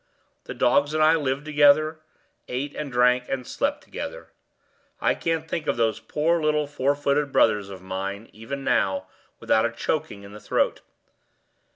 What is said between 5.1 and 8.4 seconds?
can't think of those poor little four footed brothers of mine,